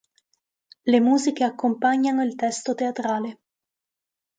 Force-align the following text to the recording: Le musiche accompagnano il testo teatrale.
Le 0.83 0.99
musiche 0.99 1.43
accompagnano 1.43 2.23
il 2.23 2.33
testo 2.33 2.73
teatrale. 2.73 3.39